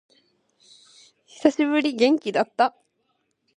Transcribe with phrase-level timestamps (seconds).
[1.27, 1.93] 久しぶり。
[1.93, 2.75] 元気だった？